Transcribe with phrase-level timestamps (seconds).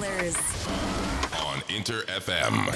[0.00, 0.34] colors.
[1.34, 2.72] on Inter FM.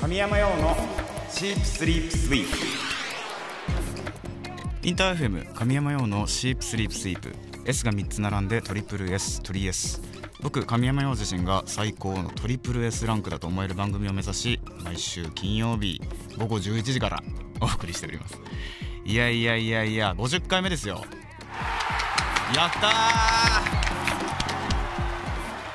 [0.00, 0.76] 神山用の
[1.30, 2.58] シープスリープスイープ。
[4.86, 7.34] インター FM 神山用のシープスリープスイープ。
[7.66, 10.02] S が3つ並んでトリプル S トリ S
[10.42, 15.98] 僕神山用自身が最高のトリプル S ランクだと思える番組を目指し毎週金曜日
[16.36, 17.22] 午後11時から
[17.60, 18.38] お送りしております。
[19.06, 21.02] いやいやいやいや50回目ですよ
[22.54, 22.88] やった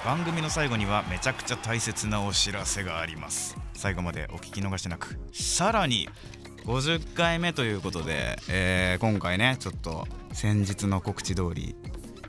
[0.03, 0.05] ー。
[0.05, 3.57] 番組の最後にはめちゃくちゃ大切なお知らせがあります。
[3.73, 6.09] 最後までお聞き逃しなくさらに
[6.65, 11.77] 50回目ということで、えー今回ねちょっと先日の告知通り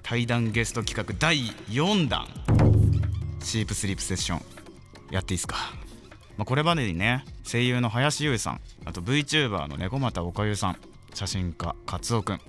[0.03, 2.29] 対談ゲスト企画第4弾
[3.43, 4.43] シープスリープセッション
[5.11, 5.57] やっていいですか、
[6.37, 10.77] まあ、これまでにね声優の林優さんあと VTuber の猫又おかゆさん
[11.15, 12.41] 写真家カツオくん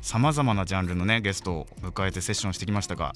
[0.00, 3.14] さまざまなジャンルのねゲストを迎えてセッションしてきましたが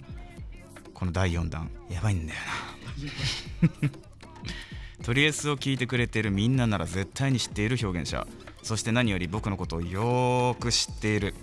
[0.94, 2.40] この第4弾やばいんだよ
[3.82, 3.90] な。
[5.02, 8.26] とりあえずを聞いてくれてるみんななら絶対に知っている表現者。
[8.62, 11.34] そして何より僕のことをよーく知っている。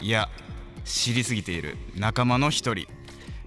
[0.00, 0.28] いや
[0.84, 1.78] 知りすぎている。
[1.96, 2.86] 仲間の一人。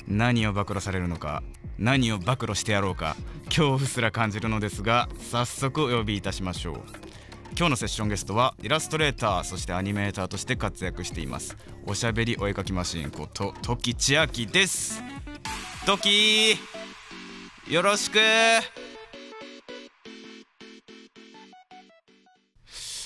[0.08, 1.44] 何を暴露されるのか。
[1.78, 3.16] 何を暴露してやろうか。
[3.46, 7.11] 恐怖すら感じるのですが早速お呼びいたしましょう。
[7.58, 11.56] 今日のセッションゲストはイラストレーターそしてアニメーターとして活躍しています。
[11.86, 15.04] おしゃべりお絵かきマシンこと時千秋です。
[15.86, 16.56] 時
[17.70, 18.18] よろしく。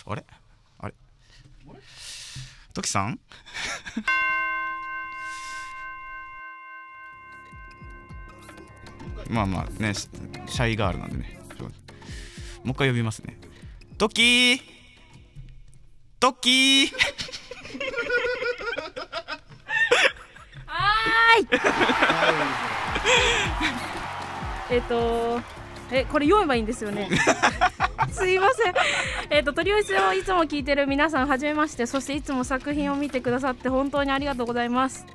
[0.08, 0.24] あれ？
[0.80, 0.94] あれ？
[2.74, 3.20] 時さん？
[9.30, 11.40] まあまあねシャイガールなんでね。
[12.64, 13.38] もう一回呼びますね。
[13.98, 14.62] トキー
[16.20, 16.88] トキー
[20.66, 21.48] はーい。
[24.70, 25.40] えっと、
[25.92, 27.08] え、これ読めばいいんですよね。
[28.12, 28.74] すいません。
[29.30, 35.06] えっと、とりあえずをいつも聞いてる皆さん、はじめまして、そしていつも作品を見てくださって、本当にありがとうございます。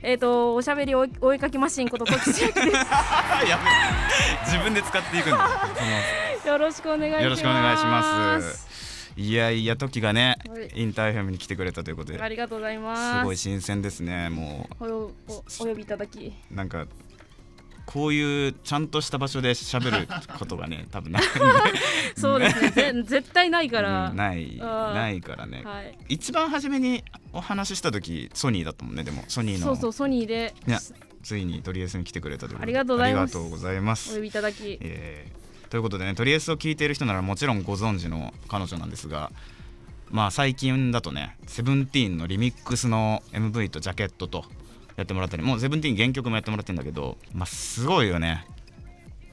[0.00, 3.70] えっと、おしゃべりおお絵かきマシンこと、ときちあきでやめ
[4.46, 6.27] 自分で使っていくんだす。
[6.48, 7.24] よろしくお願いします。
[7.24, 8.68] よろしくお願いします
[9.16, 13.18] いやいや時がねはいインターフェムに来てくれたということでありがとうございます。
[13.18, 16.32] すごい新鮮ですねもおよおお呼びいただき。
[16.50, 16.86] うなんか
[17.84, 20.06] こういうちゃんとした場所で喋る
[20.38, 21.22] ことがね 多分ない
[22.16, 22.70] そうですね。
[22.70, 24.10] ぜ絶対ないから。
[24.10, 25.98] うんないないからね、はい。
[26.08, 30.78] 一番初めにお話しした時ソニーだったもんねでもソニーのそうそう、ソニーでいや
[31.22, 34.78] ついにトリエスに来てくれたということでありがとうございますありがとうございまおす呼びいただき。
[34.80, 39.30] えーということでねトリエスを聞いている人ならもちろんご存知の彼女なんですが
[40.10, 44.44] まあ最近だとねセブンティーンのリミックスの MV とジャケットと
[44.96, 48.46] やってもらったりもうセブンティーン原曲もやってもらってるんだけどまあすごいよね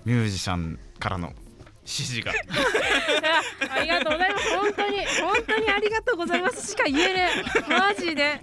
[0.03, 1.34] ミュージシャンからの
[1.85, 2.31] 指示が
[3.69, 4.50] ありがとうございます。
[4.56, 6.72] 本当に、本当にありがとうございます。
[6.72, 7.29] しか言えね
[7.69, 7.69] え。
[7.69, 8.41] マジで。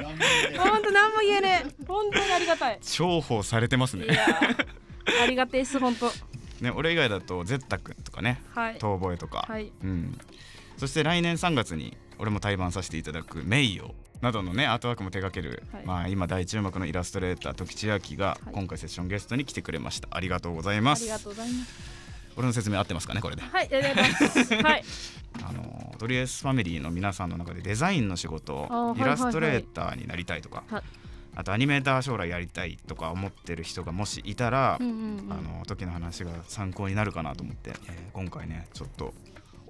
[0.56, 1.84] 本当何も言えねえ。
[1.84, 2.78] 本当にありがたい。
[2.80, 4.06] 重宝されてますね
[5.20, 6.12] ありがてえです、本当。
[6.62, 8.78] ね俺以外だとゼッタ君とかねはい。
[8.78, 9.72] 遠吠えとか、はい。
[9.82, 10.18] うん、
[10.78, 13.92] そして来年3月に俺も対バンさせていただく「名誉」
[14.22, 15.84] などのねアートワークも手掛ける、はい。
[15.84, 18.54] まあ、今大注目のイラストレーター時千秋がはい。
[18.54, 20.08] 今回セッションゲストに来てくれました。
[20.10, 21.02] ありがとうございます。
[21.02, 22.02] ありがとうございます。
[22.34, 23.42] 俺の説明合ってますかねこれで。
[23.42, 24.54] はい、ありがとうございます。
[24.62, 24.84] はい。
[25.42, 30.82] あのトリエスファミリーの皆さんの中でデザインの仕事イラストレーターになりたいとか、はい
[31.34, 34.98] あとアニメーター将来やりたいとか思ってる人がもしいたら、うんうんう
[35.28, 35.32] ん。
[35.32, 39.14] あの時の話が参考になるかなと思って、えー今回ねちょっと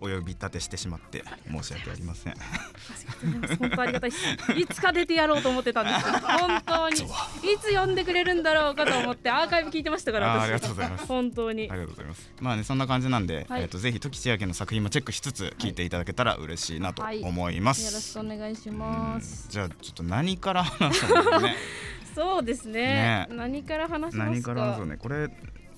[0.02, 2.34] お呼び立てしてしまって申し訳ありません
[3.58, 4.52] 本当ありがたいです。
[4.58, 6.14] いつか出てやろうと思ってたんですよ。
[6.38, 6.96] 本当に。
[6.96, 10.34] いつ呼んでくれるんだろうかと思ってアーカイブ聞いてましたから。
[10.34, 11.74] 私ありがとうございます本当にあ。
[11.74, 19.46] りがとうございますまあねそんな感じなんで、はいえっ、とぜひ時千秋の作品もチェックしつつ聞いていただけたら嬉しいなとはい思います、よろしくお願いしうんます。
[19.50, 21.56] じゃあちょっと何から話そうかね
[22.14, 23.26] そうですねね。
[23.30, 24.52] 何から話しますか？
[24.54, 25.28] 何から話そうねこれ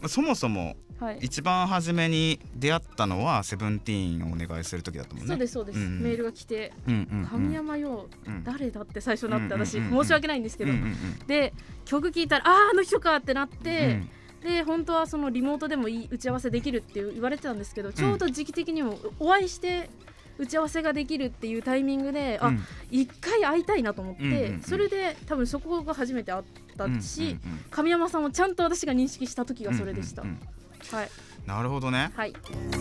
[0.06, 1.18] そもそもはい。
[1.20, 5.28] 一番初めに出会ったのはセブンティーンをお願いする時だったもんね。
[5.28, 5.86] そうですそうです、うん。
[5.86, 7.26] うんメールが来てうんうんうん。
[7.26, 11.26] 神山よ、うん誰だって最初なって私、うんうん申し訳ないんですけど、うんうんうん。
[11.26, 11.52] で
[11.84, 14.00] 曲聞いたらあああの人かってなって、
[14.42, 14.50] うん。
[14.50, 19.88] で本当はそのリモートでもいい打ち合わせできるって言われてたんですけど、ちょうど時期的にもお会いして
[20.36, 22.62] 打ち合わせができるっていうタイミングで、あうん。
[22.90, 24.62] 一回会いたいなと思って、うんうんうん。
[24.62, 26.42] それで多分そこが初めて会っ
[26.76, 30.40] たし、うんうんうん神山さんをちゃんと私が認識した時がそれでした、うんうんうん
[30.90, 31.10] はい。
[31.46, 32.10] なるほどね。
[32.16, 32.32] はい、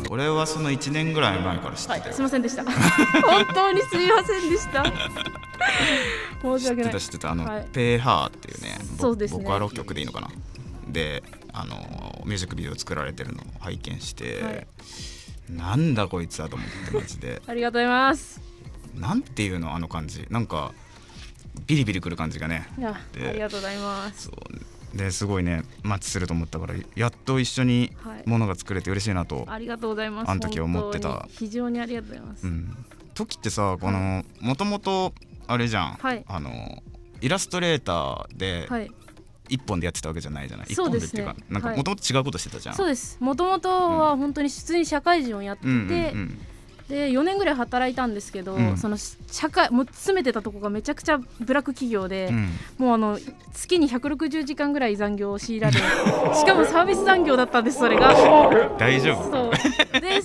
[0.10, 2.64] 俺はその1年ぐらい前から知ってはい、すいませんでした。
[3.22, 4.86] 本当にすいませんでした。
[6.42, 7.32] 申し知って訳ないた知ってた。
[7.32, 7.68] あの、はい。
[7.74, 9.44] ペーハーっていうねボそうですね。
[9.44, 10.30] ボカロ曲でいいのかな。
[10.88, 14.68] であのミュージックビデオ作られてるのを拝見して、はい。
[15.50, 17.42] なんだこいつだと思ってマジで。
[17.48, 18.42] ありがとうございます。
[18.96, 20.26] なんていうのあの感じ。
[20.30, 20.72] なんか
[21.68, 22.70] ビリビリくる感じがね。
[22.78, 24.24] いやでありがとうございます。
[24.24, 28.24] そうですごいねマッチすると思ったからやっと一緒にはい。
[28.26, 31.28] ものが作れて嬉しいなと、ありがとうございますあの時思ってた。
[31.30, 32.86] 非常にありがとうございます、うん。
[33.14, 35.14] 時ってさこのもともと
[35.48, 36.24] あれじゃん、はい。
[36.28, 36.84] あの
[37.22, 38.92] イラストレーターではい。
[39.50, 43.18] 一本でやってたわけじゃないじゃない、一本でっていうかなんかはいもともと違うことしてたじゃん、そうです。
[43.20, 45.90] もともとは本当に普通に社会人をやってて、うんうんう
[46.22, 46.40] ん
[46.90, 48.78] で4年ぐらい働いたんですけど、うん。
[48.78, 52.50] その社会もう詰めてたとこがめちゃくちゃブラック企業で、うん。
[52.78, 53.20] もうあの
[53.54, 55.82] 月に160時間ぐらい残業を強いられし
[56.46, 58.14] かもサービス残業だったんですそれが。
[58.78, 59.32] 大丈夫？
[59.32, 60.02] そう。
[60.02, 60.22] で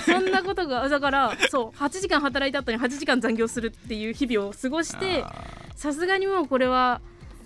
[0.00, 5.32] そんなことがだからそう8時間働いた後に8時間残業するっていう日々を過ごしてあ
[5.74, 7.00] さすがにもうこれは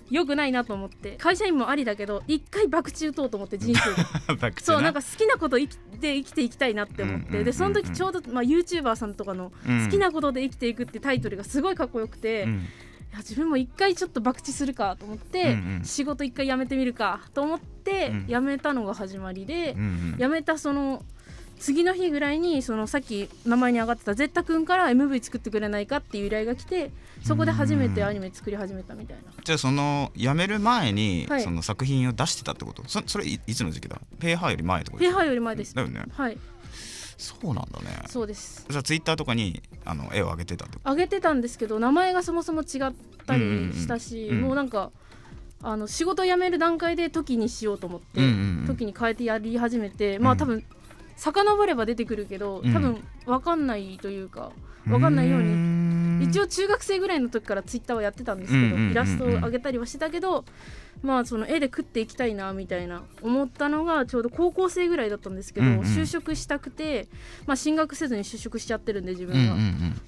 [0.09, 1.17] 良くないなと思って。
[1.17, 4.53] 会社員もありだけど一回博打打とうと思って人生で。
[4.61, 9.85] そうなんか好きなこと生きで生きていきたいなって思って、でその時ちょうど、まあ、YouTuber さんとかのうん。
[9.85, 12.67] 好きなことで生きていくってタイトルがすごいかっこよくて、いうん。
[13.11, 15.85] や自分も一回ちょっと博打するかと思って、うんうん。
[15.85, 18.27] 仕事一回辞めてみるかと思ってうん。
[18.27, 19.81] 辞めたのが始まりで、うん
[20.13, 20.17] うん。
[20.17, 21.03] 辞めたその
[21.59, 26.91] 次の日ぐらいにそのさっき名前に上がってたゼッタ君から MV 作ってくれないかっていう依頼が来て
[27.23, 29.31] そこで初めてアニメ作り始めたみたいな。
[29.43, 31.41] じゃあその辞める前にはい。
[31.41, 32.83] その作品を出してたってこと？
[32.87, 33.99] そそれいいつの時期だ？
[34.19, 35.03] ペーハーより前ってこと？
[35.03, 35.73] ペーハーより前です。
[35.73, 36.03] だよね。
[36.11, 36.37] はい。
[37.17, 38.03] そうなんだね。
[38.07, 38.65] そうです。
[38.69, 40.91] じゃあツイッターとかにあの絵を上げてたってこと？
[40.91, 42.93] 上げてたんですけど名前がそもそも違っ
[43.25, 44.91] たりしたし、もうなんか
[45.63, 48.67] あの仕事辞める段階で時にしようと思って、うんうんうん。
[48.67, 50.63] 時に変えてやり始めて、まあ多分
[51.17, 52.73] 遡れば出てくるけどうん。
[52.73, 54.51] 多分分かんないというか
[54.85, 55.53] 分かんないように。
[56.19, 60.45] に一応中学生ぐらいの時からツイッターはやってたんですけど、イラストを上げたりはしてたけど
[61.03, 67.07] まあその絵で食っていきたいなみたいな思ったのがちょうど高校生ぐらいだったんですけど、就職したくて、
[67.45, 69.57] まあ、進学せずに就職しちゃってるんで自分うんは。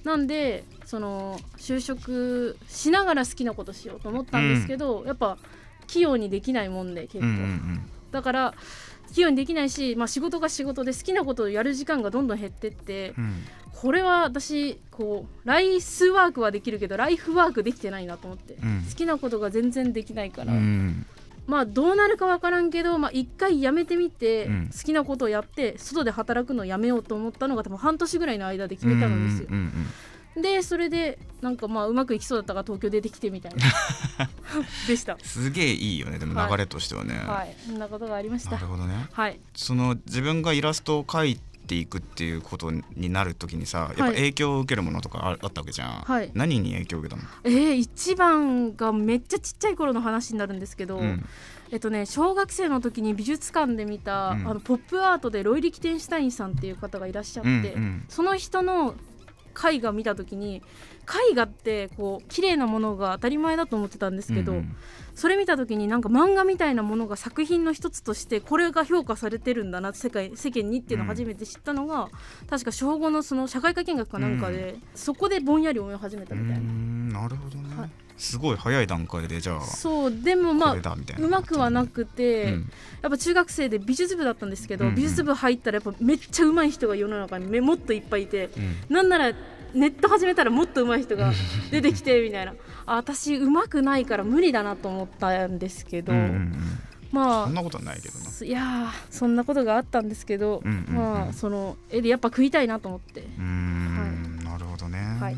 [0.02, 5.38] なんでその就職しながら好きなことしようと思ったんですけど、やっぱ
[5.86, 7.26] 器用にできないもんで結構、
[8.10, 8.54] だから
[9.14, 13.24] 器用にできないし、まあ、仕事が仕事で好きなことをやる時間がどんどん減ってって、うん。
[13.24, 13.44] うん
[13.80, 18.84] これは私こうライスワークはできるけどライフワークできてないなと思って、うん。
[18.86, 21.06] 好きなことが全然できないから、うん。
[21.46, 24.70] まあどうなるかわからんけど、まあ、一回やめてみて、うん。
[24.70, 29.48] 好きなことをやって外で働くのをやめようと思ったのが多分半年ぐらいの間で決めたのですよ。
[29.50, 29.86] うんうんうん
[30.36, 33.66] でそれでなんかまあうまくいきそうだったから東京出てきてみたいな。
[34.86, 35.18] でした。
[35.22, 36.18] すげえいいよね。
[36.18, 36.50] でもはい。
[36.50, 37.56] 流れとしてはね、はい。
[37.66, 38.52] そんなことがありました。
[38.52, 39.08] なるほどね。
[39.12, 39.40] はい。
[39.54, 44.14] その自分がイラストを描いていくっていうことになるときにさやっぱはい。
[44.14, 46.30] 影響を受けるものとかああったわけじゃん、はい。
[46.34, 51.24] 何に影響を受けたの、えー、一番がめっちゃちっちゃい頃の話になるんですけど、うん。
[51.70, 54.48] えっとね小学生の時に美術館で見た、うん。
[54.48, 58.04] あのポップアートでロイ・リキテンシュタインさんっていう方がいらっしゃって、うんうん。
[58.08, 58.94] その人の
[59.50, 60.62] 絵画見た時に
[61.30, 64.76] 絵画ってこう綺麗なものが当たり前だと思ってたんですけど、うんうん。
[65.14, 72.08] それ見た時になんか漫画みたいなものが作品の一つとしてこれが評価されてるんだな世界世間にっていうのを初めて知ったのが、
[72.48, 76.60] 確か小5のその社会科見学かなんかで、そこでぼんやり思い始めたうみたいな。
[76.60, 82.70] んなるほどね、はいすごい早い段階でじゃあそうでもまこあうまくはなくて、うん。
[83.00, 84.94] やっぱ中学生で美術部だったんですけど、うんうん。
[84.96, 88.50] 美術部入ったらやっぱめっちゃ上手い人が世の中にめもっといっぱいいて、
[88.90, 88.94] うん。
[88.94, 89.32] なんなら
[89.72, 91.32] ネット始めたらもっと上手い人が
[91.70, 92.52] 出てきてみたいな。
[92.84, 96.54] あ私上手くないから無理だなと思ったんですけど、うんうんうん。
[97.12, 100.94] まあそんなことはないけどいやーそんなことがあったんですけど、うんうんうん。
[100.94, 103.20] まあその絵でやっぱ食いたいなと思って。
[103.20, 105.36] うーんなるほどね、はい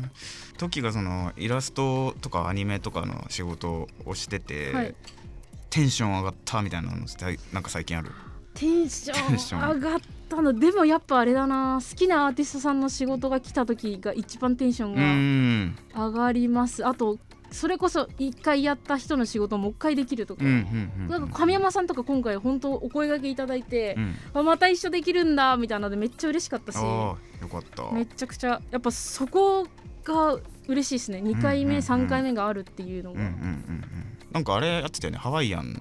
[0.57, 4.95] 時がそのイラストとかアニメとかの仕事をしてて、はい。
[5.69, 8.11] テンション上がったみたいなのってなんか最近ある？
[8.53, 10.53] テンション上がったの。
[10.53, 11.79] でもやっぱあれだな。
[11.81, 16.85] 好きなアーティストさんの仕事が来た時が一番テンションうが上がります。
[16.85, 17.17] あと
[17.49, 24.15] それこそ一回やった人の仕事をもう一回できるとか、なんか神山さんとか今回本当お声掛けいただいてう、ん。
[24.35, 26.75] あまた一緒できるんだみたいなのでめっちゃ嬉しかったし。
[26.75, 27.17] よ
[27.51, 27.91] かった。
[27.91, 29.65] めちゃくちゃやっぱそこ
[30.03, 31.19] が嬉しいですね。
[31.19, 32.05] 2回目、うんうんうん。
[32.05, 33.83] 3回目があるっていうのが、うんうん
[34.33, 35.19] なんかあれやってたよね。
[35.19, 35.79] ハワイアンの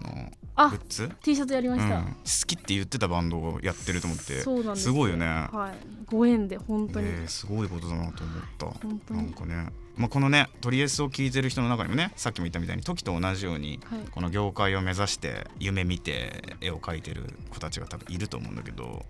[0.54, 2.12] あグッズ？T シャツやりました、うん、好
[2.46, 4.42] きって言ってたバンドをやってると思って。
[4.42, 6.04] そうなんですごいよね、はい。
[6.04, 8.66] ご縁で本当に、えーすごいことだなと思った。
[8.66, 9.22] 本当に。
[9.22, 14.00] なんかね、まあ、このねトリエスを聴いてる人の中にもねさっきも言ったみたいに時と同じように、はい。
[14.10, 19.06] この業界を目指して夢見て絵を描いてる子たちが多分いると思うんだけど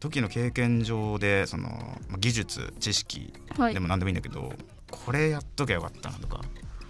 [0.00, 1.68] 時の経験上でその
[2.08, 3.74] まあ技術知識はい。
[3.74, 4.52] でも何でもいいんだけど、
[4.90, 6.40] これやっときゃよかったなとか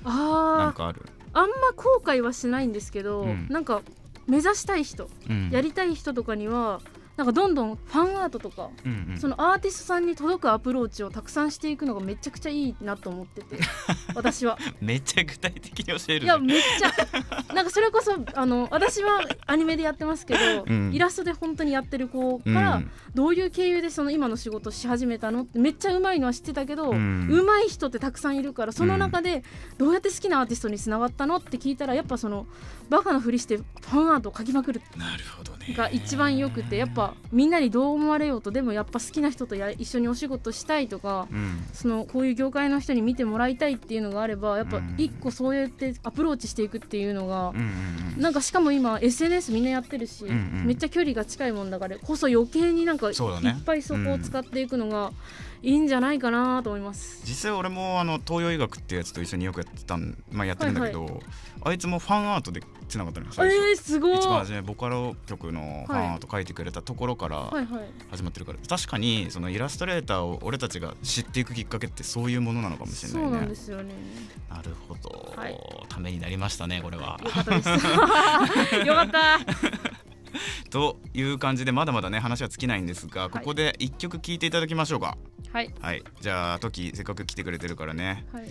[0.05, 3.47] なんああかある、あんま後悔はしないんですけど、うん。
[3.49, 3.83] なんか
[4.27, 6.81] 目指したい人うん、やりたい人とかには
[7.17, 9.19] なんかどんどんファンアートとか、うんうん。
[9.19, 13.59] そのアーティストさんに届くアプローチをたくさんしていくのがめちゃくちゃいいなと思ってて
[14.15, 14.59] 私は。
[14.81, 16.21] めっちゃ具体的に教える。
[16.21, 17.55] ねいやめっちゃ。
[17.55, 20.93] なんかそれこそあの私はアニメでやってますけど、うん。
[20.93, 22.55] イラストで本当にやってる子うん。
[22.55, 22.83] から、
[23.15, 25.43] どういう経由でその今の仕事し始めたの？
[25.43, 29.43] ってめっちゃうまいのは知ってたけど、ううんまい人ってたくさんいるからその中で
[29.79, 31.37] どうやって好きなアーティストにつながったの？
[31.37, 32.47] って聞いたらやっぱその
[32.89, 34.81] バカなふりしてファンアートを描きまくる。
[34.97, 35.75] なるほどね。
[35.77, 41.65] が一番よくてやっぱみんなにどう思われようとでもやっぱ好きな人とや一緒にお仕事したいとかうん。
[41.73, 44.95] そのこういう業界の人に見てもらいたいっていうのがあればやっぱうん。
[44.99, 50.67] 一個そうやってアプローチしていくっていうのがうんなんかしかも今 SNS みんなやってるし、んうん。
[50.67, 53.61] めっちゃ距離が近いもんだからこそ余計になんかいっそうだね。
[53.65, 55.13] ぱいそこを使っていくのが
[55.63, 57.23] いいんじゃないかなと思います。
[57.25, 61.21] 実際俺もあの東洋医学ってやつと一緒によくやってたん、まあ、やってるんだけど、
[61.63, 64.17] あいつもファンアートでつながったのよ最初、えー、すごい。
[64.17, 67.53] 一番初めボカロ曲のファンアート書いてくれたところから
[68.11, 73.29] 始まってるから、確かにそのイラストレーターを俺たちが知っていくきっかけってそういうものなのかもしれないね。
[73.29, 73.95] そうなんですよね。
[74.51, 75.59] なるほど、はい。
[75.89, 77.19] ためになりましたねこれは。
[77.23, 77.51] よかった。
[77.51, 77.69] です。
[78.87, 79.39] よかった。
[80.71, 85.17] という感じでまだまだね話は尽きないんですがここで一曲聴いていただきましょうか。
[85.53, 85.73] はい。
[85.81, 86.05] はい。
[86.21, 88.27] じゃあトキせっかく来てくれてるからね。
[88.33, 88.45] はい。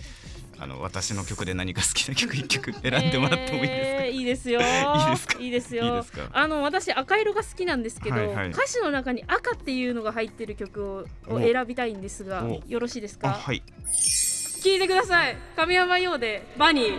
[0.58, 4.60] あの私の曲で何か好きな曲一曲選んでもらってもいいですか、えーいいですよ。
[4.64, 5.38] いいですか？
[5.38, 5.84] いいですよ。
[5.84, 6.22] いいですか？
[6.32, 13.28] あの私赤色が好きなんですけど、はいはい歌詞の中に赤っていうのが入ってる曲をおを選びたいんですがお、よろしいですか？
[13.28, 15.36] あはい聞いてください。
[15.56, 16.98] 神山用でバニー。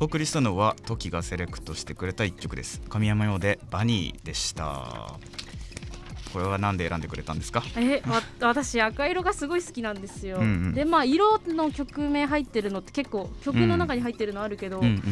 [0.00, 5.14] お送りしたのはトキがセレクトしてくれた一曲です神山用でバニーでした
[6.32, 7.62] これは何で選んでくれたんですか？
[7.76, 10.74] えわ私赤色がすごい好きなんですよ、うんうん。
[10.74, 15.02] でまあ色の曲名入ってるのって結構曲の中に入ってるのあるけど、うんうん。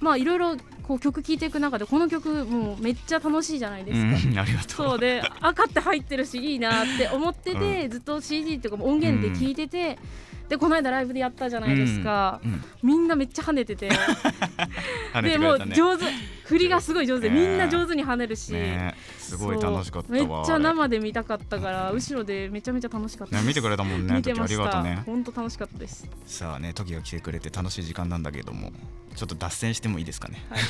[0.00, 4.88] まあいろいろこう曲聴いていく中でこの曲もうめっちゃ楽しいじゃないですか、うん、ありがとう。
[4.88, 9.98] そうで赤って入ってるしいいなって思ってて、ずっと CD とかも音源で聴いてて、
[10.48, 12.64] でこの間ライブでやったじゃないですか、うんうん。
[12.82, 13.90] みんなめっちゃ跳ねてて。
[15.12, 16.04] 跳ねでもう上手。
[16.44, 17.28] 振りがすごい上手。
[17.28, 23.42] で、ねみんな上手に跳ねるし、ねすごい楽しかっためっちゃ生で見たかったから後ろでめちゃめちゃ楽しかったです。
[23.42, 24.80] ね見てくれたもんね見てました。
[24.80, 25.02] うね。
[25.04, 26.08] 本当楽しかったです。
[26.26, 28.72] さあね時が来てくれて楽しい時間なんだけども
[29.14, 30.60] ちょっと脱線してもいいですかね、はい。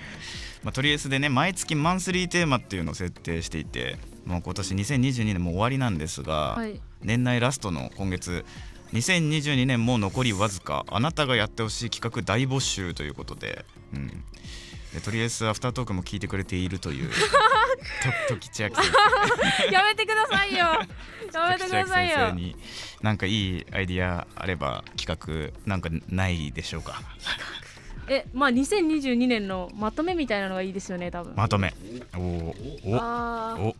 [0.64, 6.80] まあ、とりあえずでね毎月マンスリーテーマっていうのを設定していてもう今年2022年も終わりなんですが、はい。
[7.02, 8.44] 年内ラストの今月
[8.92, 10.84] 2022年も残りわずか。
[10.88, 14.08] あなたがやってほしい企画大募集ということで,、うん、
[14.92, 17.10] でとりあえずアフタートークも聞いてくれているという。
[18.28, 18.92] と時千秋先
[19.68, 19.72] 生。
[19.72, 20.58] やめてくださいよ。
[21.32, 22.16] やめてくださいよ。
[22.16, 22.56] 先生に
[23.00, 27.00] なんかいいアイディアあれば企画なんかないでしょうか。
[28.08, 31.34] えまあ2022年のまとめみたいなのがいいですよね多分。
[31.36, 31.72] まとめ。
[32.16, 33.76] おおおお。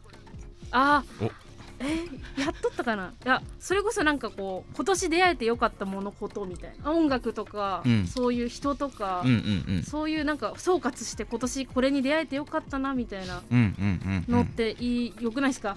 [0.70, 1.26] あー。
[1.26, 1.49] お
[1.82, 3.14] えやっとったかな？
[3.24, 6.90] いやそれこそなんかこう今年出会えてよかったものことみたいな。
[6.92, 8.06] 音楽とか、うん。
[8.06, 9.32] そういう人とか、うんう
[9.72, 9.82] んうん。
[9.82, 15.76] そういうなんか総括して今年これに出会えてよかったなみたいなうんうんうんのっうんていい、よくないですか？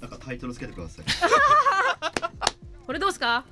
[0.00, 1.04] なんかタイトルつけてください。
[2.86, 3.44] これどうですか？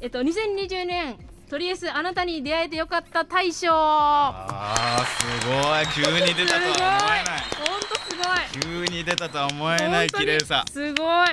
[0.00, 1.16] えっと2020年
[1.48, 6.06] とりあえずあなたに出会えてよかった大賞あーすごい。
[6.06, 7.40] 急に出たとは思えない。
[7.56, 8.86] 本当すごい。
[8.88, 10.64] 急に出たとは思えない綺麗さ。
[10.70, 11.28] すごい。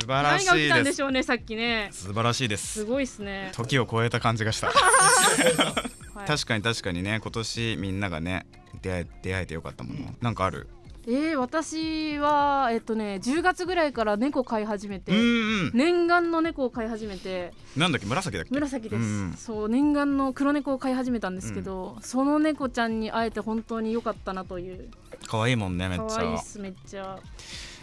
[0.00, 1.88] 素晴らしいでですしょうねさっきね。
[1.92, 2.66] 素晴らしいです。
[2.66, 4.68] すごいですね、時を超えた感じがした。
[4.72, 8.46] はい、確かに確かにね今年みんながね
[8.82, 10.14] 出会え出会えてよかったもの。
[10.20, 10.68] なんかある？
[11.12, 15.22] えー、私はえっとね10月ぐらいから猫飼い始めて、うんう
[15.64, 15.70] ん。
[15.74, 18.06] 念願の猫を飼い始めてなんだっけ？
[18.06, 18.50] 紫だっけ？
[18.54, 24.88] 紫です、うんそう念願の黒猫を飼い始めたんですけど、その猫ちゃんに会えて本当に良かったなという。
[25.26, 27.18] 可愛いもんねめっち可愛いっゃすめっちゃ。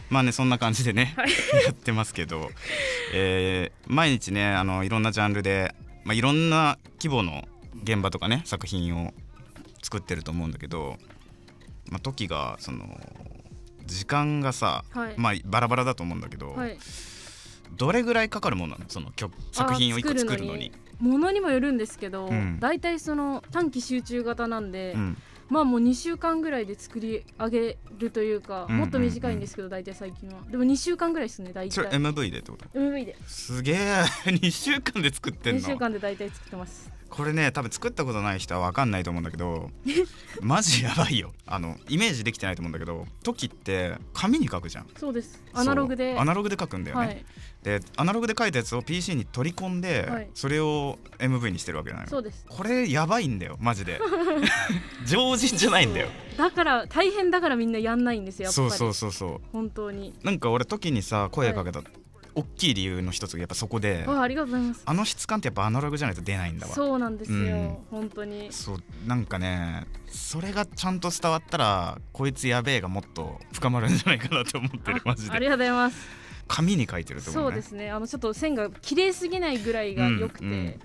[0.09, 1.29] まあねそんな感じでね、はい。
[1.65, 2.49] やってますけど、
[3.13, 7.45] えー毎日ねあのいろんなジャンルで、まあ、いろんな規模の
[7.83, 9.13] 現場とかね作品を
[9.83, 10.97] 作ってると思うんだけど、
[11.91, 12.85] まあ、時がその
[13.85, 15.13] 時間がさ、はい。
[15.17, 16.77] まあバラバラだと思うんだけど、はい。
[17.75, 18.85] どれぐらいかかるもんなの？
[18.87, 20.71] その曲作品を一個作るのに。
[20.99, 22.59] ものにもよるんですけど、うん。
[22.59, 25.17] 大体その短期集中型なんで、うん。
[25.49, 30.41] まあもう2週間ぐらいで作り上げるというか、うんうんうんもっと短いんですけど大体最近は。
[30.49, 33.15] でも2週間ぐらいですね大それ体 MV でってこと MV で。
[33.25, 33.75] すげえ。
[34.25, 39.71] 2週間で作ってん2週の間で大体作ってますこれね多分作ったことない人は分かんないと思うんだけど
[40.41, 41.33] マジやばいよ。
[41.45, 44.87] あのイメージできてないと思うんだけど時って紙に書くじゃん。
[44.97, 45.41] そうです。
[45.53, 46.15] アナログで。
[46.17, 47.25] アナログで書くんだよね、はい。
[47.63, 50.29] でアナログで書いたやつを PC に取り込んで、はい。
[50.33, 52.45] それを MV にしてるわけじゃないそうです。
[52.47, 53.99] これやばいんだよマジで。
[55.05, 56.09] 常人じゃないんだよ。
[56.37, 58.69] だから大変だからみんなやんないんですよやっぱり。
[58.69, 59.41] そうそうそうそう。
[59.51, 60.13] 本当に。
[60.23, 61.81] なんか俺時にさ声かけた、
[62.37, 64.83] 大きい理由の一つがやっぱそこであありがとうございます。
[64.85, 66.73] あの質感ってやっぱアナログじゃないと出ないんだわ。
[66.73, 67.77] そうなんですよ、うん。
[67.89, 68.47] 本当に。
[68.51, 68.77] そう
[69.07, 75.35] なんかねそれがちゃんと伝わったらこいつやべえがもっと深まるんじゃないかなと思ってるマジで。
[75.35, 75.97] ありがとうございます。
[76.47, 77.49] 紙に書いてると思うね。
[77.49, 77.91] そうですね。
[77.91, 80.79] あのちょっと線が綺麗すぎないぐらいが良くて、うんうん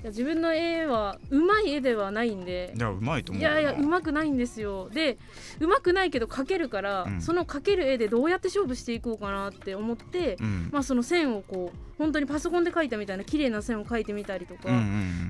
[0.00, 2.72] いや自分の絵はうまい絵ではないんで。
[2.74, 4.88] いやうまいと思いうやいやうままくないんですよ。
[4.88, 5.18] で
[5.60, 7.20] うまくないけど描けるから、うん。
[7.20, 10.68] その描ける絵でどうやって勝負していこうかなって思って、うん。
[10.72, 14.70] まあその線をこう本当にパソコンで描いたみたいな綺麗な線を描いてみたりとか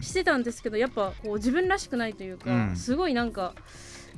[0.00, 2.76] してたんですけどやっぱこう自分らしくないというか、うん。
[2.76, 3.54] すごいなんか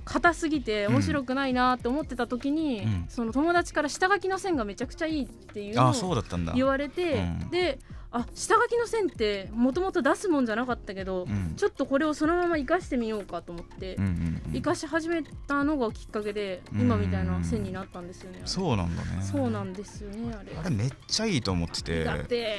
[0.04, 3.04] 硬すぎて面白くないなって思ってた時に、うん。
[3.08, 6.52] その友達から下書きの線がめちゃくちゃいいっていうのあをそうだったんだ。
[6.52, 7.50] 言われて、うん。
[7.50, 7.78] で
[8.14, 11.54] あ下書きの線ってもともと出すもんじゃなかったけど、うん。
[11.56, 14.52] ちょっとこれをそのまま生かしてみようかと思って、うんうんうん。
[14.52, 16.80] 生かし始めたのがきっかけで、うん。
[16.82, 18.42] 今みたいな線になったんですよね。
[18.44, 19.22] そうなんだね。
[19.22, 20.52] そうなんですよねあれ。
[20.56, 22.04] あれめっちゃいいと思ってて。
[22.04, 22.58] だって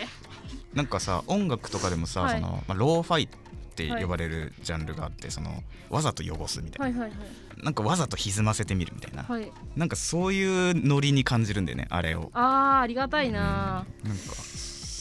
[0.74, 2.42] なんかさ音楽とかでもさ、はい。
[2.42, 3.28] そのまあ、ローファイっ
[3.76, 7.20] て呼ばれるジャンルがあって、そのわざと汚すみたいな、はいはい
[7.64, 9.42] なんかわざと歪ませてみるみたいな、はい。
[9.42, 9.52] はい。
[9.76, 12.32] なんかそういうノリに感じるんだよねあれを。
[12.34, 13.86] あーありがたいな。
[14.04, 14.10] うん。
[14.10, 14.34] なんか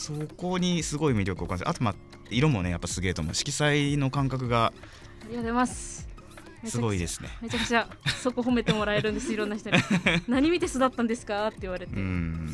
[0.02, 1.70] そこにすごい魅力を感じる。
[1.70, 1.94] あとまあ
[2.28, 3.34] 色もねやっぱすげえと思う。
[3.34, 4.72] 色彩の感覚があ
[5.28, 6.08] りがとうございます。
[6.64, 7.28] すごいですね。
[7.40, 7.88] めちゃくちゃ
[8.20, 9.32] そこ褒めてもらえるんです。
[9.32, 9.76] いろんな人に。
[10.26, 12.52] 何見て育ったんですかって言われて、うん。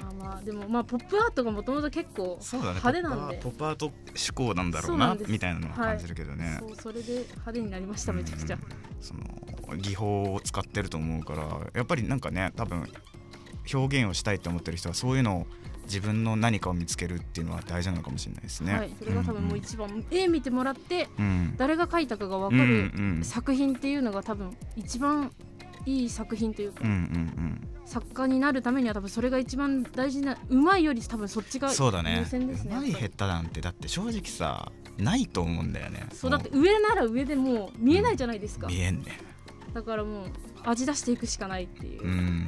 [0.00, 3.38] まあまあでもまあポップアートがもともと結構派手なんで。
[3.38, 3.94] ポップアート思
[4.34, 8.58] 考なんだろうなみたいなのは感じるけどね、そうそれで派手になりましためちゃくちゃ、
[9.00, 9.22] その
[9.76, 12.86] 技法を使ってると思うからやっぱりなんかね多分
[13.72, 15.46] 表現をしたいと思ってる人はそういうのを
[15.84, 18.72] 自分の何かを見つけるっていうのは大事なのかもしれないですね。
[18.74, 21.54] はいそれが多分もう一番、絵見てもらってうん。
[21.56, 23.24] 誰が描いたかが分かうんるうん。
[23.24, 25.32] 作品っていうのが多分一番
[25.84, 32.20] いい作品というか、うんうん作家になるためには多分それが一番大事なうまいより多分そっちうがんそうだね。
[32.20, 33.12] 優先ですねうまいやっぱり。
[33.12, 36.06] 下手なんてだって正直さないと思うんだよね。
[36.12, 39.18] そうだって上なら上でもう見えないじゃないですか、見えんね。
[39.74, 40.26] だからもう
[40.64, 42.46] 味出していくしかないっていう、うん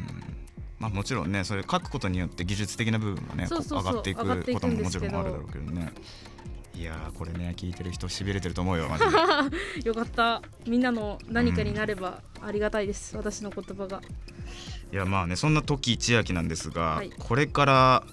[0.85, 5.93] まあもちろんねそれ書くことによって技術的な部分もね上がっていくことももちろんあるだろうけどね。
[6.75, 9.05] いやーこれね聞いてる人しびれてると思うよマジ
[9.81, 9.89] で。
[9.89, 10.43] よかった。
[10.67, 14.03] みんなの何かになればありがたいです、私の言葉が。
[14.93, 17.11] いやまあねそんな時千秋なんですが、はい。
[17.19, 18.05] これから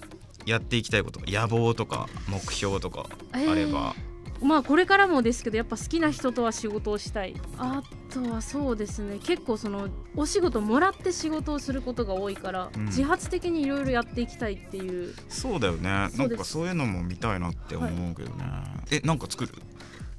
[0.46, 3.94] やっていきたいこと野望とか目標とかあれば、
[4.42, 7.34] まあこれからもですけどやっぱ好きな人とは仕事をしたい。
[7.58, 9.18] あとはそうですね。
[9.22, 12.84] 結構そのお仕事もらって仕事をすることが多いから、うん。
[12.86, 15.14] 自発的にいろいろやっていきたいっていう。
[15.28, 15.82] そうだよね。
[15.88, 18.44] なんかそういうのも見たいなって思うけどね、
[18.90, 19.52] えなんか作る？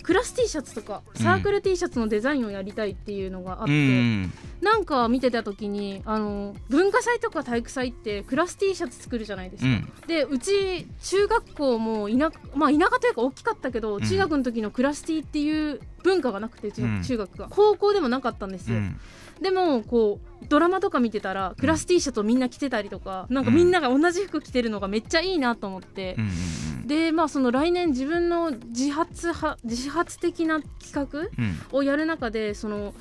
[0.02, 4.34] クラス T シャツとかサークル T シャツのデザインをやりたいっていうのがあって、うん
[4.64, 9.94] なんか見てた時にあの文化祭とか体育祭ってクラス T シャツ作るじゃないですか、うん。
[10.08, 14.02] でうち中学校も田,、まあ、田舎というか大きかったけど、ん。
[14.02, 19.00] 中学の時のクラス T っていう文化がなくて中学が、高校でもなかったんですよ、うん。
[19.42, 26.30] でもこうドラマとか見てたらクラス T シャツをみんな着てたりとかなんかみんなが同じ服着てるのがめっちゃいいなと思って、うん
[26.82, 26.88] うん。
[26.88, 31.30] でまあその来年自分の自発派自発的な企画うん。
[31.72, 32.94] をやる中でその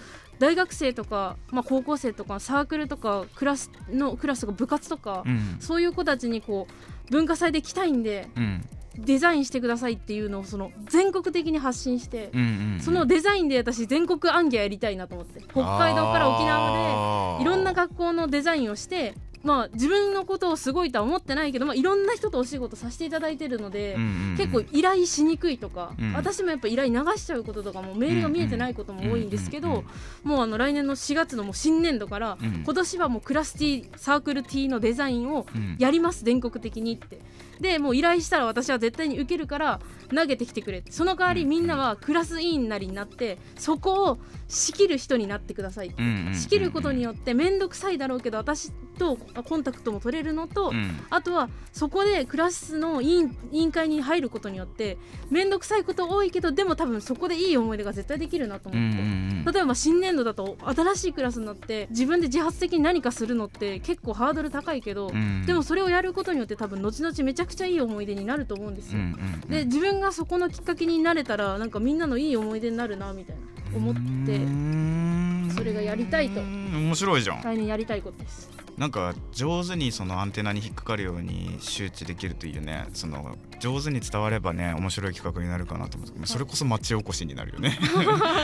[0.42, 5.56] 大学生とか、まあ、高校生とかサークルとかクラスのクラスとか部活とか、うん。
[5.60, 8.68] そういう子たちにこう文化祭で来たいんでうん。
[8.98, 12.44] デザインしてくださいっていうのをその全国的に発信して、うんう
[12.76, 23.96] んそのデザインで私全国暗記やりたいなと思って北海道から沖縄でいろんな学校のデザインをしてまあ自分のことをすごいとは思ってないけど、まあ、いろんな人とお仕事させていただいてるので、
[24.36, 26.12] 結構依頼しにくいとか、うん。
[26.12, 29.84] 私もやっぱ依頼流しちゃうこととかもメールが見えてないことも多いんですけど、うんうん
[30.22, 32.62] もうあの来年の4月のもう新年度から、うん。
[32.64, 35.76] 今年はもうクラス T サークル T のデザインをうん。
[35.78, 37.18] やります全国的にって
[37.62, 39.80] でもう依頼したら私は絶対に受けるから
[40.14, 45.94] 投げてきてくれその代わりみんなはクラス委員なりになってそこを仕切る人になってください
[46.34, 51.00] 仕切ることによって面倒くさいだろうけど私とコンタクトも取れるのと、うん。
[51.10, 54.98] あとはそこでクラスの委員委員会に入ることによって
[55.30, 59.02] 面倒くさいこと多いけどでも多分そこでいい思い出が絶対できるなとうんう思って。
[59.02, 59.44] ん。
[59.44, 65.46] 例えば新年度だと新しいクラスになって自分で自発的に何かするのって結構ハードル高いけど、うん。
[65.46, 69.16] でもそれをやることによって多分後々めちゃくちゃいい思い出になると思うんですうんうよ。
[69.16, 69.48] んうん。
[69.48, 73.42] で自分がそこのきっかけになれたらなんかみんなのいい思い出になるなみたいな
[73.76, 74.00] 思って。
[74.38, 76.40] てそれがやりたいと。
[76.40, 77.42] 面白いじゃん。
[77.42, 78.50] 来年やりたいことです。
[78.76, 87.78] なんか上手にそのアンテナに引っかかるように周知できるといいよねその上手に伝わればね面白い企画になるかなと思って それこそ町おこしになるよね。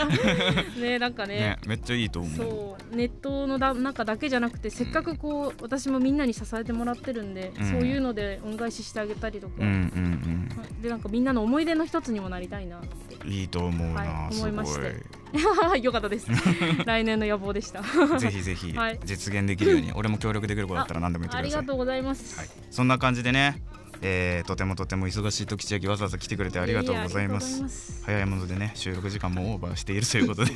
[0.80, 1.34] ねなんかね。
[1.34, 2.36] ねめっちゃいいと思う。
[2.36, 7.70] そうネットのだ中だけじゃなくてせっかくこう私もみんなに支えてもらってるんで、うん。
[7.70, 10.48] そういうので恩返ししてあげたりとか、うんうん
[10.82, 13.16] でなんかみんなの思い出の一つにもなりたいなって。
[13.24, 15.02] うんいいと思うな、はい思いまして
[15.82, 16.26] よかったです。
[16.84, 17.82] 来年の野望でした。
[18.18, 19.00] ぜひぜひ はい。
[19.04, 21.60] 実現できるように、俺も協力できることだったら何でも言ってあください。
[21.60, 23.62] りがとうございます、はい、そんな感じでね、
[24.00, 28.02] えーとてもとても忙しい時千秋わざわざ来てくれてありがとうございます。
[28.04, 30.52] 早いものでね収録時間もオーバーしているということで。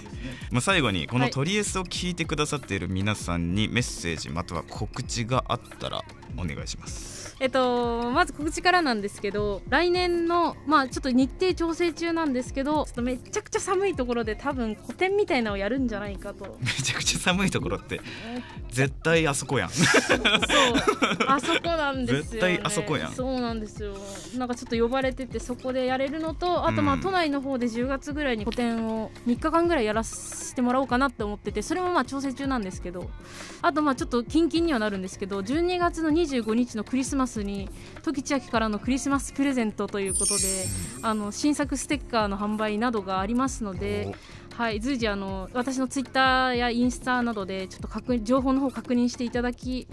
[0.51, 1.31] まあ最後にこのはい。
[1.31, 6.05] トリエスを聞いてくださっている皆さんにメッセージまたは告知があったら
[6.37, 7.37] お願いします。
[7.41, 16.57] えっとまず告知からなんですけど来年のまあちょっと日程調整中なんですけどちょっとめちゃくちゃ寒いところで多分個展みたいなのをやるんじゃないかと。
[16.61, 18.01] めちゃくちゃ寒いところって
[18.71, 19.71] 絶対あそこやん。
[19.71, 19.89] そう。
[21.27, 23.13] あそこなんですよ、ね、絶対あそこやん。
[23.13, 23.95] そうなんですよ。
[24.37, 27.01] なんかちょっと呼ばれててそこでやれるのとあとまあうん。
[27.03, 33.11] 都内の方で10月ぐらいに個展を3日間ぐらいやらせてもらおうかなって思っててそれもまあ調整中なんですけど
[33.61, 37.69] あとまあちょっとキンキンにはなるんですけど12月の25日のクリスマスに
[38.03, 40.65] 時千秋からのクリスマスプレゼントということで
[41.03, 44.15] あの新作ステッカーの販売などがありますので
[44.57, 49.89] はい、随時あの私のツイッターやインスタなどでちょっと確認情報の方確認していただき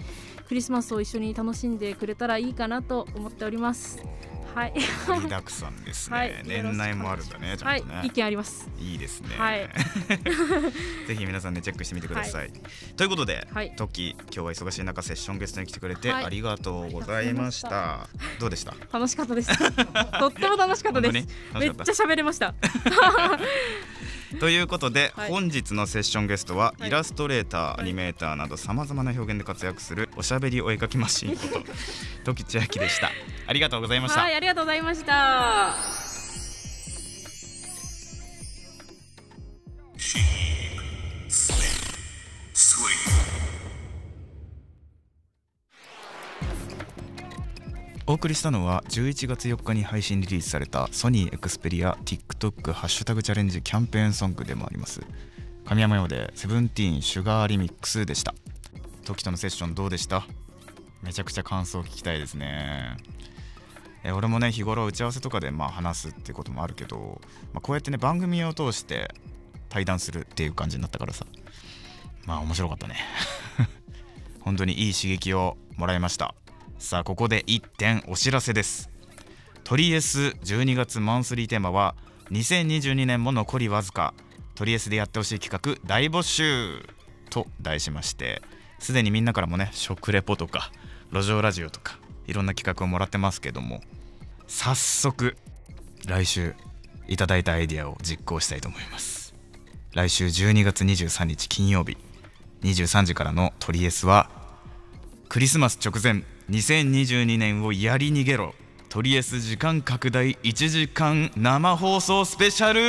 [0.46, 4.02] クリスマスを一緒に楽しんでくれたらいいかなと思っております。
[4.54, 4.72] はい、
[5.06, 8.68] 盛りだくさんですね、はい年内もあるんだねちゃんとね、はい、意見あります。
[8.78, 9.36] いいですね。
[9.36, 9.68] はい
[11.06, 12.52] ぜひ皆さんねチェックしてみてください。
[12.96, 18.08] ということで、はいトッキー今日は忙しい中セッションゲストに来てくれてはいありがとうございました。
[18.38, 18.74] どうでした？
[18.92, 19.48] 楽しかったです。
[19.58, 21.28] とっても楽しかったです。
[21.58, 22.54] めっちゃ喋れました。
[24.38, 31.64] ということで、はい本日のセッションゲストは、はいイラストレーター、いアニメーターなどさまざまな表現で活躍するおしゃべりお絵かきマシンこと
[32.34, 33.10] 時千秋でした。
[33.46, 34.20] ありがとうございました。
[34.20, 35.74] はい、ありがとうございました。
[48.10, 55.00] お送りしたのは11月4日に配信リリースされたソニーエクスペリア TikTok ハッシュタグチャレンジキャンペーンソングでもあります。
[55.64, 58.34] 神山用でセブンティーンシュガーリミックスでした。
[59.04, 60.26] 時とのセッションどうでした？
[61.04, 62.96] めちゃくちゃ感想を聞きたいですね。
[64.02, 67.20] え俺もね日頃打ち合わせとかでまあ話すってこともあるけど、
[67.52, 69.14] まあ、こうやってね番組を通して
[69.68, 71.26] 対談するっていう感じになったからさ。
[72.26, 72.96] まあ面白かったね。
[74.42, 76.34] 本当にいい刺激をもらいました。
[76.80, 78.88] さあここで1点お知らせです。
[79.64, 81.94] トリエス12月マンスリーテーマは
[82.30, 84.14] 2022年も残りわずか
[84.54, 86.82] トリエスでやってほしい企画大募集
[87.28, 88.40] と題しまして
[88.78, 90.72] すでにみんなからもね食レポとか
[91.12, 93.82] 路上ラジオとかいろんな企画をもらってますけども
[94.48, 95.36] 早速
[96.08, 96.54] 来週
[97.08, 99.34] いただいたアイディアを実行したいと思います。
[99.92, 101.98] 来週12月23日金曜日
[102.62, 104.30] 23時からのトリエスは
[105.28, 108.56] クリスマス直前2022年をやり逃げろ。
[108.88, 110.34] トリエス時間拡大。
[110.42, 112.80] 1時間生放送スペシャル。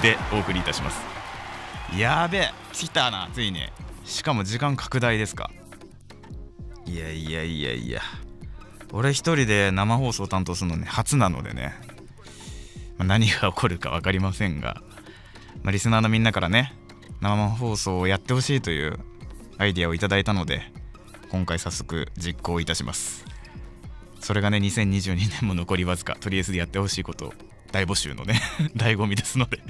[0.00, 1.02] でお送りいたします。
[1.98, 2.50] やべえ。
[2.72, 3.60] 来たなついに。
[4.06, 5.50] しかも時間拡大ですか。
[6.86, 8.00] いやいやいやいや。
[8.92, 11.74] 俺一人で生放送担当するのね初なのでね、
[12.96, 14.82] まあ何が起こるか分かりませんが、
[15.62, 16.72] まあリスナーのみんなからね
[17.20, 18.98] 生放送をやってほしいという
[19.60, 20.62] アイデアをいただいたので
[21.28, 23.26] 今回早速実行いたします。
[24.18, 27.34] それがね2022年も残りわずかとりあえずやってほしいこと
[27.70, 28.40] 大募集のね
[28.74, 29.62] 醍醐味ですので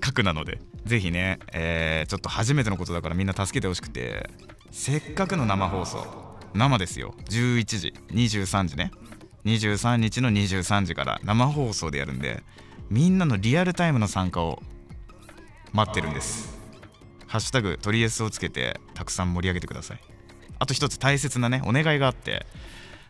[0.00, 4.28] 核なのでぜひね、えーちょっと初めてのことだからみんな助けてほしくて
[4.72, 7.14] せっかくの生放送生ですよ。
[7.26, 8.90] 11時23時ね。
[9.44, 12.42] 23日の23時から生放送でやるんで
[12.90, 14.60] みんなのリアルタイムの参加を
[15.72, 16.63] 待ってるんです。
[17.34, 19.98] ハッシュタグトリエスをつけてたくさん盛り上げてください。
[20.60, 22.46] あと一つ大切なねお願いがあって、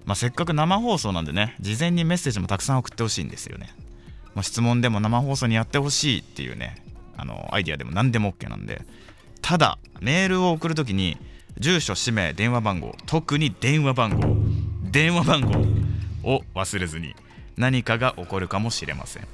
[0.07, 3.69] まあ、せっかく生放送なんでね事前にメッセージもたくさん送ってほしいんですよね、
[4.35, 6.83] まあ、質問でも生放送にやってほしいっていうね
[7.19, 8.81] あのアイディアでも何でも OK なんで。
[9.43, 11.19] ただメールを送るときに
[11.59, 14.37] 住所氏名電話番号特に電話番号
[14.91, 15.43] 電話番
[16.23, 17.15] 号を忘れずに
[17.59, 19.29] 何かが起こるかもしれません。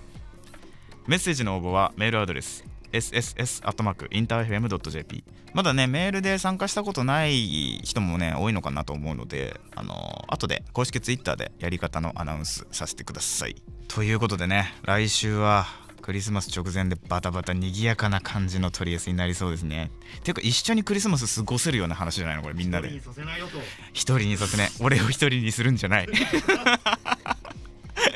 [1.07, 13.57] メッセージの応募はメールアドレス sss.interfm.jp まだねメールで参加したことない人もね多いのかなと思うのであの後で公式 Twitter でやり方のアナウンスさせてください。
[13.88, 15.66] ということでね来週は
[16.00, 19.90] クリスマス直前でバタバタ賑やかな感じのトリエスになりそうですね。
[20.24, 23.00] ていうか一緒にクリスマス過ごせるような話じゃないのこれみんなで。
[23.00, 23.59] させないよと。
[23.92, 26.09] 一人にさせね俺を一人にするんじゃない。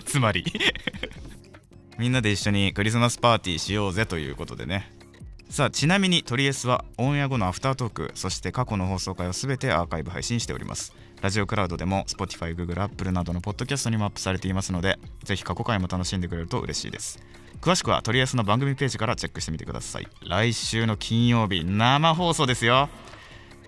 [0.06, 0.44] つまり
[1.98, 4.92] みんなで一緒にクリスマスパーティーしようぜということでね。
[5.48, 10.92] さあちなみにトリエスはオンエア後のアフタートークそして過去の放送回を全てアーカイブ配信しております。
[11.20, 17.22] ラジオクラウドでも Spotify、Google、Apple などのポッドキャストにもアップされていますのでぜひ過去回も楽しんでくれると嬉しいです。
[17.60, 20.08] 詳しくはトリエスの番組ページからチェックしてみてください。
[20.26, 22.88] 来週の金曜日生放送ですよ。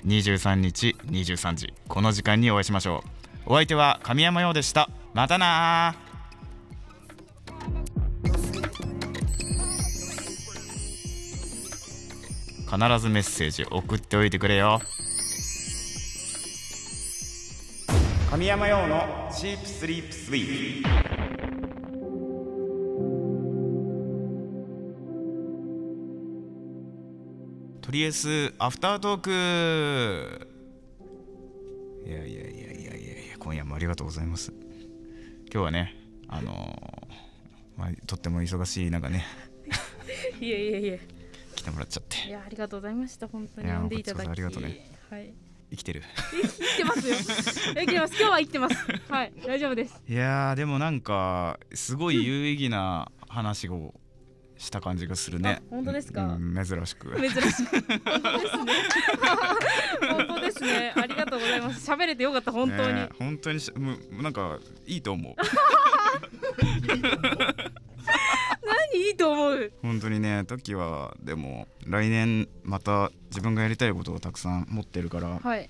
[0.06, 1.74] 23日23時。
[1.88, 3.04] この時間にお会いしましょ
[3.46, 3.52] う。
[3.52, 4.90] お相手は神山陽でした。
[5.14, 6.05] またな
[12.66, 14.80] 必ずメッセージ送っておいてくれよ。
[18.28, 20.82] 神山陽のチープスリープスイー
[27.80, 30.50] とりあえずアフタートーク。
[32.04, 34.52] いやいやいやいやいやいや今夜もありがとうございます。
[35.52, 35.94] 今日はね
[36.26, 39.24] あのーまあ、とっても忙しい中ね。
[40.40, 41.00] いえいえいえ。
[41.00, 41.15] 来
[41.66, 42.28] てもらっちゃって。
[42.28, 43.28] いやありがとうございました。
[43.28, 44.28] 本当に呼んでいただき。
[44.28, 44.90] ありがとうね。
[45.10, 45.34] はい。
[45.70, 46.02] 生きてる。
[46.30, 47.16] 生きてますよ。
[47.74, 48.14] 生きてます。
[48.16, 48.76] 今日は生きてます。
[49.08, 49.32] はい。
[49.44, 50.00] 大丈夫です。
[50.08, 53.92] いやーでもなんかすごい有意義な話を
[54.56, 55.60] した感じがするね。
[55.66, 56.22] あ本当ですか？
[56.22, 57.16] うん珍しく。
[57.20, 57.82] 珍しい本
[58.22, 58.72] 当ですね。
[60.08, 60.92] 本当ですね。
[60.96, 61.90] ありがとうございます。
[61.90, 65.34] 喋れてよかった本当に、ね本当にしむなんかいいと思う。
[66.86, 67.02] 何
[68.96, 69.72] いいと思う。
[69.82, 75.68] 本当にね時はでも来年また自分がやりたいことをたくさん持ってるからはい。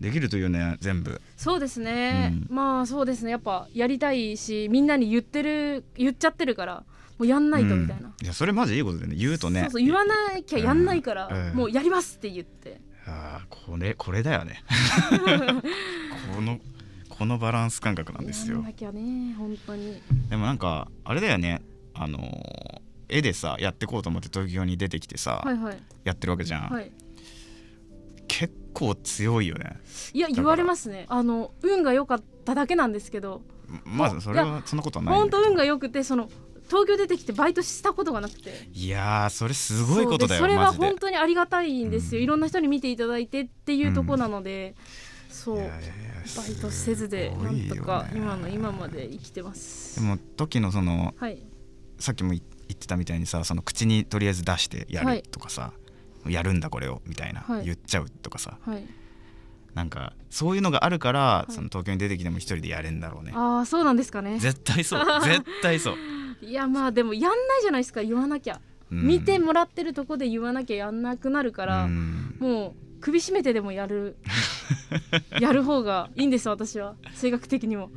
[0.00, 1.20] できるというね全部。
[1.36, 3.30] そうですね、まあそうですね。
[3.30, 6.84] やっぱやりたいしみんなに言ってる言っちゃってるから
[7.18, 9.14] もうやんないとみたいな、うんいやそれマジいいことでね。
[9.16, 9.62] 言うとね。
[9.62, 11.48] そうそう言わなきゃやんないから、うん。
[11.48, 11.54] うん。
[11.54, 12.80] もうやりますって言って。
[13.06, 14.64] あーこれこれだよね。
[16.34, 16.58] この
[17.08, 18.56] このバランス感覚なんですよ。
[18.56, 20.00] やんなきゃね本当に。
[20.28, 21.62] でもなんかあれだよね
[21.94, 25.78] あのー絵でさやってこうと思って東京に出てきてさ、はいはい。
[26.04, 26.90] やってるわけじゃん、はい。
[28.26, 29.78] 結構強いよね。
[30.12, 31.06] いや言われますね。
[31.08, 33.42] あの運が良かっただけなんですけど。
[33.84, 36.28] まずそれはそんなことはないん本当運が良くてその
[36.68, 38.68] 東京出てきてバイトしたことがなくて。
[38.72, 42.24] いやーそれすごいことだよそれは本当にありがたいんですよ、うん。
[42.24, 44.74] いろんな人に見ていただいてっていうとこなので、
[45.28, 45.56] そう。
[45.56, 45.84] いやいやいや
[46.36, 50.00] バイトせずでなんとか今の今まで生きてます。
[50.00, 51.38] でも時のそのはい
[52.04, 52.42] さっきも言っ
[52.74, 55.22] てたみたいにさその口にとりあえず出してやはい。
[55.22, 55.72] るとかさ、
[56.26, 57.64] やるんだこれをみたいな、はい。
[57.64, 58.58] 言っちゃうとかさ。
[58.60, 58.86] はい。
[59.72, 61.52] なんかそういうのがあるから、い。
[61.52, 63.32] その東京に出てきても一人でやれんだろうね。
[63.34, 64.38] ああそうなんですかね。
[64.38, 65.04] 絶対そう。
[65.24, 65.96] 絶対そう、
[66.42, 68.60] いやまあでもやんないじゃないですか言わなきゃ、
[68.92, 69.06] うん。
[69.06, 72.36] 見てもらってるとこで言わなきゃやんなくなるから、うん。
[72.38, 74.16] もう首絞めてでもやる
[75.40, 76.96] やる方がいいんです私は。
[77.14, 77.90] 性格的にも。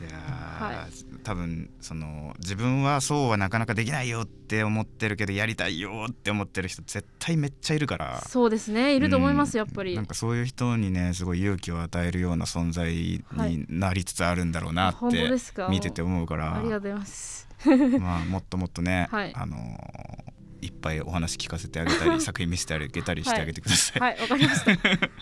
[0.00, 0.88] いやー、は
[1.22, 8.20] 多分その自分はそうはなかなかできないよって思ってるけどやりたいよって思ってる人絶対めっちゃいるから。
[8.26, 8.96] そうですね。
[8.96, 9.64] いると思います、うん。
[9.64, 9.94] やっぱり。
[9.94, 15.68] なんかそういう人にねすごい勇気を与えるような存在になりつつあるんだろうなってですか？
[15.68, 16.56] 見てて思うから。
[16.56, 17.48] ありがとうございます。
[18.00, 19.32] まあもっともっとね、はい。
[19.34, 24.20] あのーいっぱいお話聞かせてあげたり 作品見せてあげたりしてあげてください、はい。
[24.20, 24.72] わかりました。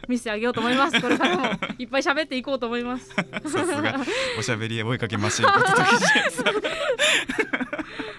[0.09, 1.01] 見せてあげようと思います。
[1.01, 3.09] これからもいっぱい喋っていこうと思います。
[3.09, 4.01] さすが。
[4.39, 5.47] おしゃべり追いかけマシン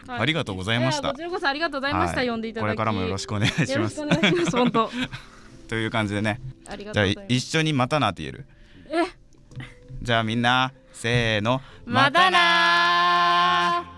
[0.07, 1.09] ありがとうございました。
[1.11, 2.29] こちらこそありがとうございました、はい。
[2.29, 3.71] 呼んでいただきこれからもよろしくお願いします。
[3.73, 4.57] よろしくお願いします。
[4.57, 4.91] 本当。
[5.69, 6.39] という感じでね。
[6.67, 7.35] ありがじゃあとうございます。
[7.35, 8.45] 一緒にまたなって言える？
[8.89, 9.05] え？
[10.01, 11.61] じゃあみんなせーの。
[11.85, 13.88] またなー